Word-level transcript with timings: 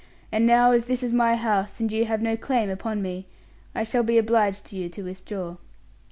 And 0.31 0.47
now, 0.47 0.71
as 0.71 0.85
this 0.87 1.03
is 1.03 1.13
my 1.13 1.35
house, 1.35 1.79
and 1.79 1.91
you 1.93 2.05
have 2.05 2.23
no 2.23 2.35
claim 2.35 2.71
upon 2.71 3.03
me, 3.03 3.27
I 3.75 3.83
shall 3.83 4.01
be 4.01 4.17
obliged 4.17 4.65
to 4.65 4.75
you 4.75 4.89
to 4.89 5.03
withdraw." 5.03 5.57